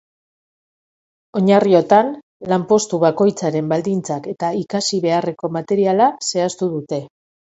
Oinarriotan, 1.39 2.09
lan 2.53 2.63
postu 2.71 2.99
bakoitzaren 3.03 3.69
baldintzak 3.75 4.27
eta 4.33 4.51
ikasi 4.63 5.01
beharreko 5.05 5.51
materiala 5.59 6.11
zehaztu 6.31 6.71
dute. 6.75 7.03